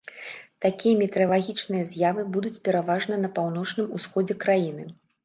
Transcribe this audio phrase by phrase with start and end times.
[0.65, 4.89] Такія метэаралагічныя з'явы будуць пераважна на паўночным усходзе краіны.